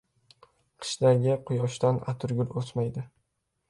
[0.85, 3.11] •Qishdagi quyoshdan atirgul o‘smaydi.